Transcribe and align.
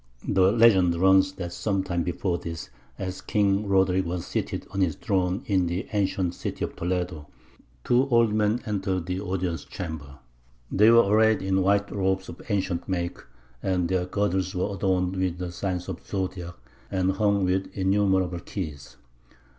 The 0.27 0.51
legend 0.51 0.95
runs 0.95 1.33
that 1.33 1.53
some 1.53 1.83
time 1.83 2.01
before 2.01 2.39
this, 2.39 2.71
as 2.97 3.21
King 3.21 3.67
Roderick 3.67 4.03
was 4.03 4.25
seated 4.25 4.65
on 4.71 4.81
his 4.81 4.95
throne 4.95 5.43
in 5.45 5.67
the 5.67 5.87
ancient 5.93 6.33
city 6.33 6.65
of 6.65 6.75
Toledo, 6.75 7.27
two 7.83 8.09
old 8.09 8.33
men 8.33 8.61
entered 8.65 9.05
the 9.05 9.21
audience 9.21 9.63
chamber. 9.63 10.17
They 10.71 10.89
were 10.89 11.07
arrayed 11.07 11.43
in 11.43 11.61
white 11.61 11.91
robes 11.91 12.29
of 12.29 12.41
ancient 12.49 12.89
make, 12.89 13.19
and 13.61 13.89
their 13.89 14.07
girdles 14.07 14.55
were 14.55 14.73
adorned 14.73 15.17
with 15.17 15.37
the 15.37 15.51
signs 15.51 15.87
of 15.87 16.01
the 16.01 16.05
Zodiac 16.07 16.55
and 16.89 17.11
hung 17.11 17.45
with 17.45 17.69
innumerable 17.77 18.39
keys. 18.39 18.97